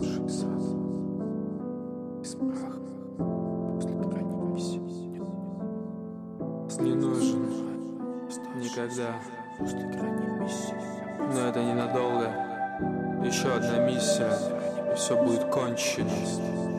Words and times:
Уставший 0.00 0.80
никогда, 8.56 9.20
но 11.34 11.40
это 11.48 11.62
ненадолго. 11.62 12.30
Еще 13.24 13.52
одна 13.52 13.86
миссия, 13.86 14.32
и 14.92 14.96
все 14.96 15.22
будет 15.22 15.44
кончено. 15.46 16.69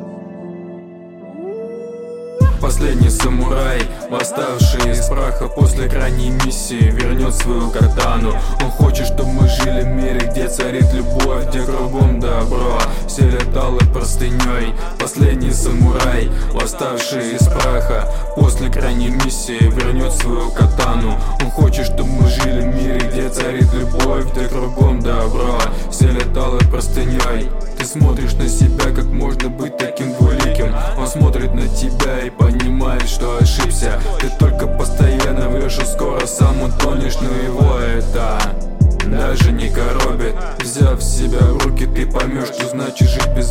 Последний 2.61 3.09
самурай, 3.09 3.81
восставший 4.11 4.91
из 4.91 5.07
праха 5.07 5.47
после 5.47 5.89
крайней 5.89 6.29
миссии 6.29 6.91
Вернет 6.91 7.33
свою 7.33 7.71
катану. 7.71 8.33
Он 8.63 8.69
хочет, 8.69 9.07
чтобы 9.07 9.31
мы 9.31 9.47
жили 9.47 9.81
в 9.81 9.87
мире, 9.87 10.29
где 10.31 10.47
царит 10.47 10.93
любовь 10.93 11.47
Где 11.49 11.63
кругом 11.63 12.19
добро, 12.19 12.77
селят 13.07 13.57
алой 13.57 13.83
простыней. 13.91 14.75
Последний 14.99 15.51
самурай, 15.51 16.29
восставший 16.53 17.35
из 17.35 17.47
праха 17.47 18.07
После 18.35 18.69
крайней 18.69 19.09
миссии 19.09 19.63
вернет 19.63 20.13
свою 20.13 20.51
катану. 20.51 21.19
Он 21.43 21.49
хочет, 21.49 21.87
чтобы 21.87 22.09
мы 22.09 22.29
жили 22.29 22.61
в 22.61 22.75
мире, 22.75 23.09
где 23.11 23.27
царит 23.29 23.73
любовь 23.73 24.31
Где 24.33 24.47
кругом 24.47 24.99
добро, 24.99 25.59
селят 25.91 26.37
алой 26.37 26.63
простыней. 26.69 27.49
Ты 27.79 27.87
смотришь 27.87 28.33
на 28.35 28.47
себя, 28.47 28.91
как 28.95 29.05
можно 29.05 29.49
быть 29.49 29.75
таким 29.77 30.13
двуликим 30.13 30.75
Он 30.99 31.07
смотрит 31.07 31.55
на 31.55 31.67
тебя 31.67 32.19
и 32.19 32.29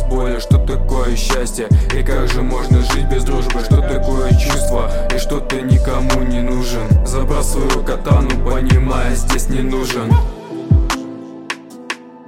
без 0.01 0.09
боли 0.09 0.39
Что 0.39 0.57
такое 0.57 1.15
счастье? 1.15 1.67
И 1.95 2.03
как 2.03 2.27
же 2.27 2.41
можно 2.41 2.81
жить 2.81 3.07
без 3.09 3.23
дружбы? 3.23 3.59
Что 3.61 3.81
такое 3.81 4.31
чувство? 4.31 4.89
И 5.13 5.17
что 5.17 5.39
ты 5.39 5.61
никому 5.61 6.23
не 6.23 6.41
нужен? 6.41 6.81
Забрасываю 7.05 7.83
катану, 7.83 8.29
понимая, 8.45 9.15
здесь 9.15 9.49
не 9.49 9.61
нужен. 9.61 10.11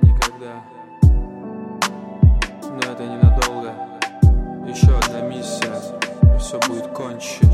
Никогда. 0.01 0.63
Но 2.63 2.79
это 2.79 3.03
ненадолго. 3.03 3.73
Еще 4.67 4.95
одна 4.97 5.21
миссия. 5.21 5.73
Все 6.39 6.59
будет 6.67 6.87
кончено. 6.87 7.53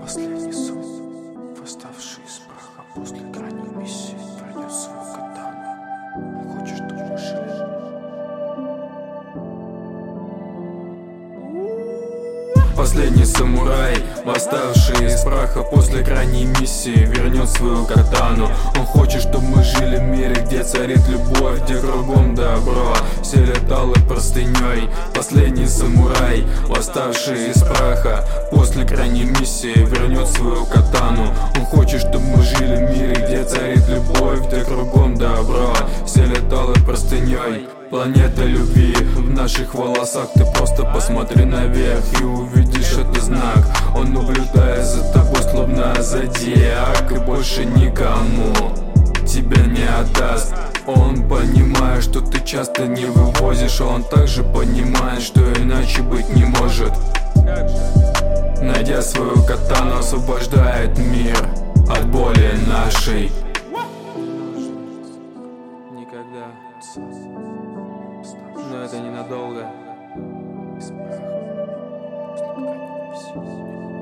Последний 0.00 0.52
сон, 0.52 0.84
восставший 1.60 2.22
из 2.24 2.40
праха 2.46 2.84
после 2.94 3.25
Последний 12.86 13.24
самурай, 13.24 13.96
восставший 14.24 15.06
из 15.06 15.20
праха 15.22 15.64
после 15.64 16.04
крайней 16.04 16.44
миссии, 16.44 17.04
вернет 17.04 17.48
свою 17.48 17.84
катану. 17.84 18.48
Он 18.78 18.86
хочет, 18.86 19.22
чтобы 19.22 19.44
мы 19.44 19.64
жили 19.64 19.96
в 19.96 20.02
мире, 20.02 20.40
где 20.46 20.62
царит 20.62 21.00
любовь, 21.08 21.64
где 21.64 21.80
кругом 21.80 22.36
добро 22.36 22.94
Селят 23.24 23.72
алой 23.72 24.00
простыней 24.06 24.88
Последний 25.12 25.66
самурай, 25.66 26.46
восставший 26.68 27.50
из 27.50 27.60
праха 27.60 28.24
После 28.52 28.84
крайней 28.84 29.24
миссии 29.24 29.76
вернет 29.76 30.28
свою 30.28 30.64
катану. 30.66 31.34
Он 31.58 31.66
хочет, 31.66 32.02
чтобы 32.02 32.20
мы 32.20 32.42
жили 32.44 32.86
в 32.86 32.90
мире, 32.92 33.26
где 33.26 33.42
царит 33.42 33.82
любовь 33.88 34.46
Где 34.46 34.62
кругом 34.62 35.16
добро 35.16 35.74
Селят 36.06 36.52
алой 36.52 36.80
простыней 36.84 37.66
Планета 37.90 38.44
любви 38.44 38.94
наших 39.36 39.74
волосах. 39.74 40.30
Ты 40.34 40.44
просто 40.46 40.84
посмотри 40.84 41.44
наверх 41.44 42.04
и 42.20 42.24
увидишь 42.24 42.92
это 42.92 43.20
знак. 43.20 43.58
Он 43.94 44.12
наблюдает 44.12 44.84
за 44.84 45.12
тобой, 45.12 45.42
словно 45.42 46.02
зодиак 46.02 47.12
И 47.12 47.18
больше 47.18 47.64
никому 47.64 48.54
тебя 49.26 49.62
не 49.66 49.84
отдаст. 49.84 50.54
Он 50.86 51.28
понимает, 51.28 52.02
что 52.02 52.20
ты 52.20 52.42
часто 52.44 52.86
не 52.86 53.04
вывозишь. 53.04 53.80
Он 53.80 54.02
также 54.04 54.42
понимает, 54.42 55.22
что 55.22 55.40
иначе 55.60 56.02
быть 56.02 56.28
не 56.34 56.44
может. 56.44 56.92
Найдя 58.62 59.02
свою 59.02 59.44
катану, 59.44 59.98
освобождает 59.98 60.98
мир 60.98 61.36
От 61.90 62.06
боли 62.08 62.52
нашей. 62.66 63.30
Никогда 65.92 67.65